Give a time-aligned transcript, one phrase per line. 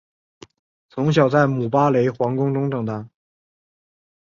[0.89, 3.07] 从小在姆巴雷皇宫中长大。